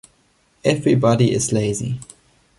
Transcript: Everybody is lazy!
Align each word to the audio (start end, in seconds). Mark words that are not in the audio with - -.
Everybody 0.63 1.31
is 1.31 1.53
lazy! 1.53 1.99